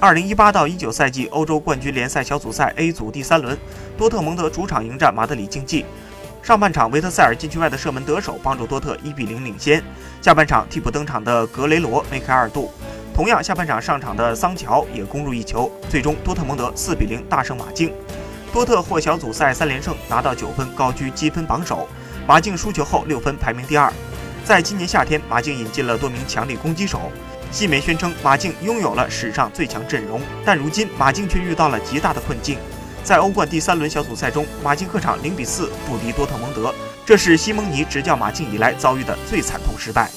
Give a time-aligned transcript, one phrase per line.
[0.00, 3.56] 二零一八到一九赛季欧洲冠军联赛小组赛 A 组第三轮，
[3.98, 5.84] 多特蒙德主场迎战马德里竞技。
[6.42, 9.84] 上半场，维特塞尔禁区外的射门得手，帮助多特一比零领先。
[10.22, 12.72] 下半场，替补登场的格雷罗梅开二度。
[13.14, 15.70] 同样，下半场上场的桑乔也攻入一球。
[15.90, 17.92] 最终，多特蒙德四比零大胜马竞。
[18.54, 21.86] 多特获小组赛三连胜，拿到九分，高居积分榜首。
[22.26, 23.92] 马竞输球后六分，排名第二。
[24.46, 27.12] 在今年夏天，马竞引进了多名强力攻击手。
[27.52, 32.56] 西媒宣称，马竞拥有了史上最强阵容，但如今马竞却遇到了极大的困境。
[33.02, 36.72] 在欧冠第三轮小组赛中，马竞客场零比四不敌多特蒙德，
[37.04, 40.08] 这是西蒙尼执教马竞以来遭遇的最惨痛失败。